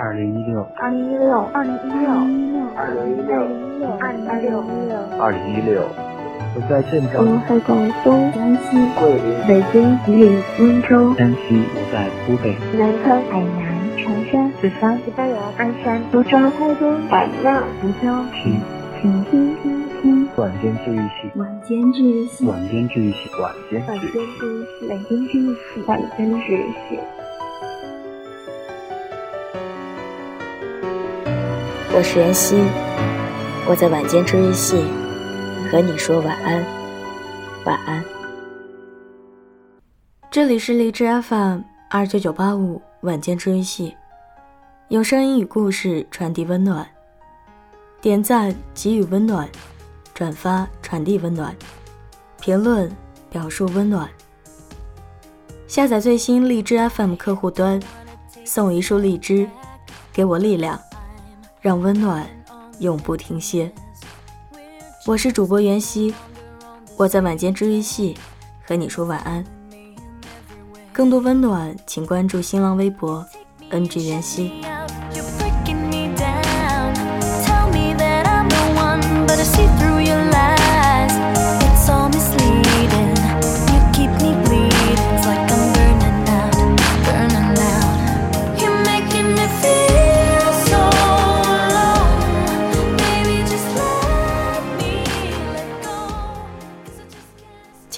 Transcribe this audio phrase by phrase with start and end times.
[0.00, 2.06] 二零一六，二零一六，二零一六，
[2.76, 3.34] 二零一六，
[3.98, 4.62] 二零一六，
[5.18, 5.82] 二零一六。
[6.54, 18.60] 我在镇我，在广东、江西、桂林、北京、吉林、温州、山西，我在湖北，南昌、海南、长沙、四川、西班牙、鞍山、苏州、台州、海南、福州，听
[19.02, 23.82] 请听听听晚间治愈系，晚间治愈系，晚间治愈系，晚间。
[23.84, 27.17] 治愈系，晚间治愈系，晚间治愈系。
[31.98, 32.54] 我是妍希，
[33.68, 34.84] 我在晚间治愈系
[35.68, 36.64] 和你说晚安，
[37.64, 38.04] 晚安。
[40.30, 43.96] 这里是荔枝 FM 二九九八五晚间治愈系，
[44.90, 46.86] 用声音与故事传递温暖，
[48.00, 49.48] 点赞给予温暖，
[50.14, 51.52] 转发传递温暖，
[52.40, 52.88] 评论
[53.28, 54.08] 表述温暖。
[55.66, 57.82] 下载最新荔枝 FM 客户端，
[58.44, 59.50] 送一束荔枝，
[60.12, 60.78] 给我力量。
[61.60, 62.24] 让温暖
[62.78, 63.70] 永不停歇。
[65.06, 66.14] 我是主播袁熙，
[66.96, 68.16] 我在晚间治愈系
[68.64, 69.44] 和你说晚安。
[70.92, 73.26] 更多温暖，请关注新浪微博
[73.70, 74.52] “ng 袁熙”。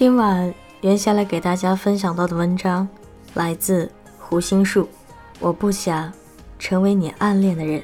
[0.00, 2.88] 今晚袁下来给大家分享到的文章
[3.34, 4.88] 来自胡心树。
[5.38, 6.10] 我不想
[6.58, 7.82] 成为你暗恋的人。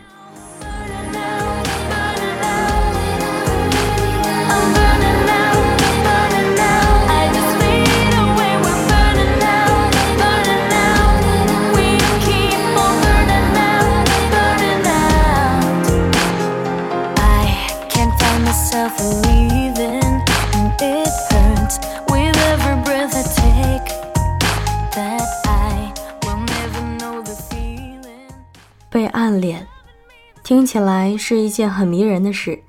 [30.67, 32.61] 起来是一件很迷人的事。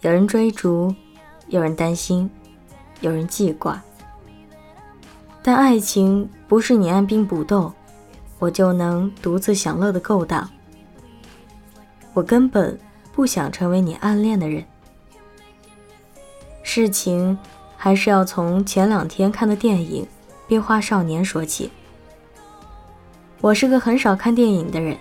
[0.00, 0.94] 有人追逐，
[1.48, 2.28] 有人担心，
[3.02, 3.80] 有人记挂。
[5.42, 7.72] 但爱情不是你按兵不动，
[8.38, 10.48] 我就能独自享乐的勾当。
[12.14, 12.78] 我根本
[13.12, 14.64] 不想成为你暗恋的人。
[16.62, 17.38] 事情
[17.76, 20.04] 还是要从前两天看的电影
[20.46, 21.70] 《变化少年》说起。
[23.40, 24.96] 我是个很少看电影的人，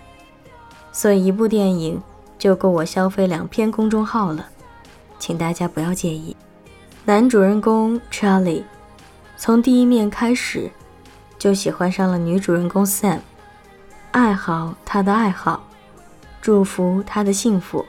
[0.92, 2.02] 所以一部电影
[2.38, 4.46] 就够我消费两篇公众号了，
[5.18, 6.36] 请大家不要介意。
[7.06, 8.64] 男主人公 Charlie
[9.38, 10.70] 从第一面开始
[11.38, 13.20] 就喜欢上了女主人公 Sam，
[14.12, 15.64] 爱好她的爱好，
[16.42, 17.86] 祝福她的幸福，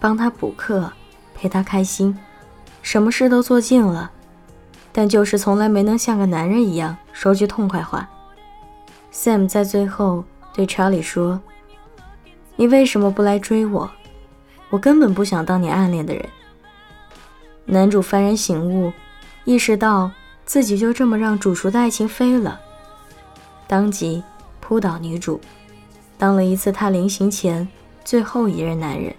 [0.00, 0.92] 帮她补课，
[1.34, 2.18] 陪她开心，
[2.82, 4.10] 什么事都做尽了，
[4.92, 8.08] 但就是从来没能像个男人一样说句痛快话。
[9.12, 11.40] Sam 在最后对 Charlie 说
[12.56, 13.90] ：“你为什么不来追我？
[14.70, 16.28] 我根本不想当你暗恋的人。”
[17.66, 18.92] 男主幡然醒悟，
[19.44, 20.10] 意识到
[20.44, 22.60] 自己就这么让煮熟的爱情飞了，
[23.66, 24.22] 当即
[24.60, 25.40] 扑倒女主，
[26.16, 27.66] 当了一次他临行前
[28.04, 29.14] 最后一任男人。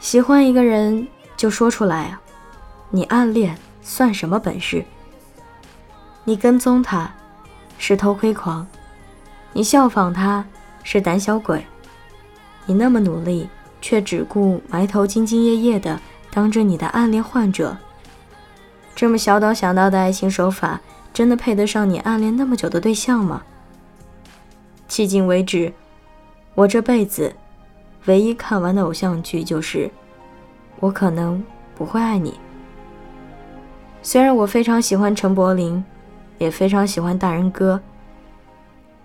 [0.00, 2.20] 喜欢一个人就说出来啊，
[2.90, 4.84] 你暗恋算什么本事？
[6.24, 7.12] 你跟踪他
[7.78, 8.66] 是偷窥狂。
[9.52, 10.44] 你效仿他
[10.82, 11.64] 是胆小鬼，
[12.66, 13.48] 你那么努力，
[13.80, 16.00] 却只顾埋头兢兢业业的
[16.30, 17.76] 当着你的暗恋患者。
[18.94, 20.80] 这么小岛想到的爱情手法，
[21.12, 23.42] 真的配得上你暗恋那么久的对象吗？
[24.88, 25.72] 迄今为止，
[26.54, 27.34] 我这辈子
[28.04, 29.86] 唯一看完的偶像剧就是
[30.80, 31.42] 《我可能
[31.74, 32.30] 不会爱你》。
[34.02, 35.82] 虽然我非常喜欢陈柏霖，
[36.38, 37.80] 也非常喜欢大人哥。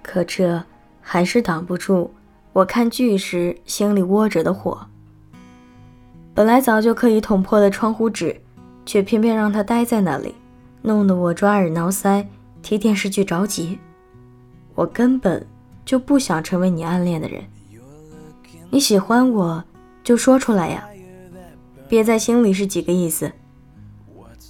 [0.01, 0.63] 可这
[1.01, 2.13] 还是挡不住
[2.57, 4.88] 我看剧时心里窝着的火。
[6.33, 8.36] 本来早就可以捅破的窗户纸，
[8.83, 10.33] 却偏偏让它待在那里，
[10.81, 12.25] 弄得我抓耳挠腮，
[12.63, 13.77] 替电视剧着急。
[14.74, 15.45] 我根本
[15.86, 17.44] 就不想成为你暗恋的人。
[18.71, 19.63] 你喜欢我，
[20.03, 20.89] 就说出来呀，
[21.88, 23.31] 憋在心里是几个意思？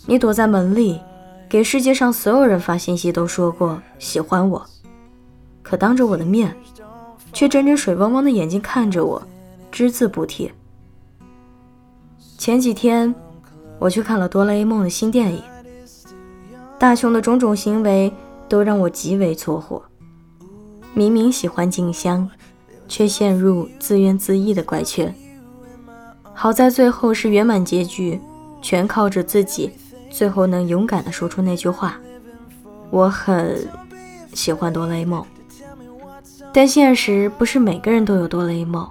[0.06, 1.02] 你躲在门里，
[1.50, 4.66] 给世界上所有人发信息，都说过喜欢我。
[5.62, 6.56] 可当着我的面，
[7.34, 9.22] 却睁着水汪汪的眼睛看着我，
[9.72, 10.52] 只字不提。
[12.38, 13.14] 前几天，
[13.80, 15.42] 我去看了《哆啦 A 梦》的新电影，
[16.80, 18.12] 大雄的种种行为
[18.48, 19.82] 都让我极为搓火。
[20.94, 22.30] 明明喜欢静香，
[22.88, 25.14] 却陷入自怨自艾的怪圈。
[26.34, 28.20] 好在最后是圆满结局，
[28.62, 29.72] 全靠着自己，
[30.10, 32.00] 最后能勇敢地说出那句话。
[32.90, 33.68] 我很
[34.34, 35.26] 喜欢哆啦 A 梦，
[36.58, 38.90] 但现实不是每个人都有哆啦 A 梦。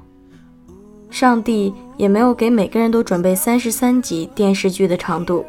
[1.11, 5.45] 上帝也没有给每个人都准备三十三集电视剧的长度，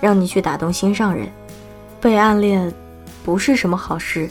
[0.00, 1.28] 让你去打动心上人。
[2.00, 2.74] 被暗恋
[3.24, 4.28] 不是什么好事。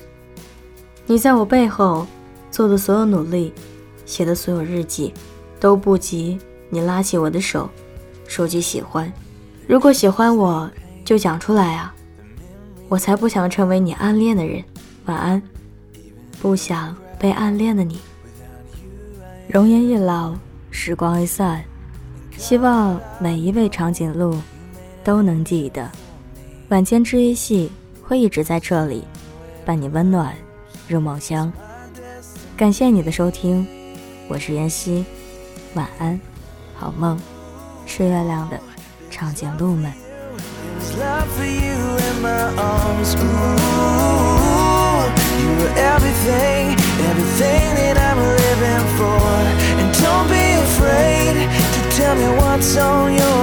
[1.06, 2.06] 你在我背后
[2.52, 3.54] 做的所有努力，
[4.06, 5.14] 写的所有日记，
[5.58, 6.38] 都不及
[6.70, 7.70] 你拉起我的手，
[8.28, 9.10] 说句喜欢。
[9.70, 10.70] 如果喜欢我，
[11.06, 11.96] 就讲出来啊！
[12.90, 14.62] 我才不想成为你暗恋的人。
[15.06, 15.42] 晚安，
[16.42, 18.02] 不想被暗恋的你。
[19.48, 20.34] 容颜一老，
[20.72, 21.64] 时光一散，
[22.36, 24.42] 希望每一位长颈鹿
[25.04, 25.88] 都能记得，
[26.70, 27.72] 晚间治愈系
[28.02, 29.04] 会一直在这里，
[29.64, 30.34] 伴你温暖
[30.88, 31.54] 入梦乡。
[32.58, 33.68] 感谢你的收听，
[34.28, 35.06] 我是妍希，
[35.76, 36.20] 晚安，
[36.76, 37.20] 好梦，
[37.86, 38.60] 吃月亮的
[39.12, 39.94] 长颈鹿们。
[40.82, 41.06] Ooh,
[45.40, 46.61] you were everything
[52.62, 53.41] what's on your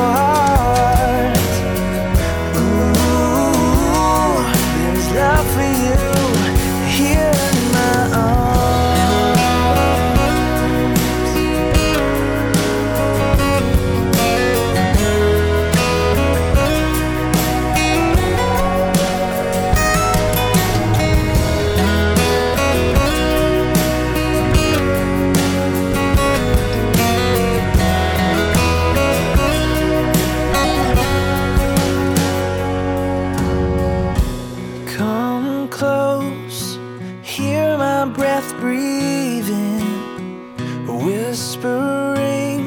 [41.29, 42.63] whispering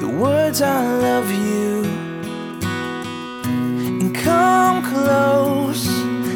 [0.00, 1.84] the words I love you.
[4.00, 5.84] And come close,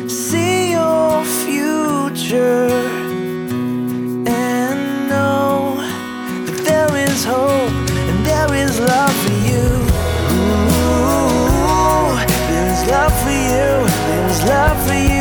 [0.06, 2.68] see your future.
[4.26, 5.76] And know
[6.44, 7.72] that there is hope
[8.10, 9.68] and there is love for you.
[10.36, 12.12] Ooh,
[12.50, 13.70] there's love for you,
[14.08, 15.19] there's love for you.